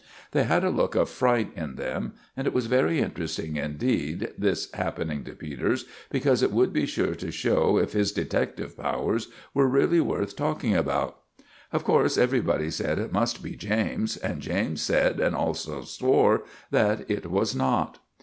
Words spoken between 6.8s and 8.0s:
sure to show if